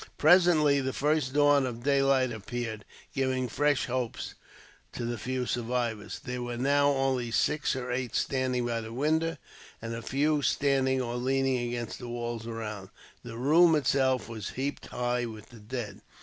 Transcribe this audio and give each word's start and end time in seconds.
Presently 0.17 0.81
the 0.81 0.93
first 0.93 1.31
dawn 1.31 1.67
of 1.67 1.83
daylight 1.83 2.31
appeared, 2.31 2.85
giving 3.13 3.47
fresh 3.47 3.85
hopes 3.85 4.33
to 4.93 5.05
the 5.05 5.15
few 5.19 5.45
survivors. 5.45 6.17
There 6.23 6.41
were 6.41 6.57
now 6.57 6.87
only 6.89 7.29
some 7.29 7.43
six 7.57 7.75
or 7.75 7.91
eight 7.91 8.15
standing 8.15 8.65
by 8.65 8.81
the 8.81 8.91
window, 8.93 9.37
and 9.79 9.93
a 9.93 10.01
few 10.01 10.41
standing 10.41 11.03
or 11.03 11.17
leaning 11.17 11.67
against 11.67 11.99
the 11.99 12.09
walls 12.09 12.47
around. 12.47 12.89
The 13.21 13.37
room 13.37 13.75
itself 13.75 14.27
was 14.27 14.49
heaped 14.49 14.87
high 14.87 15.25
with 15.27 15.49
the 15.49 15.59
dead. 15.59 16.01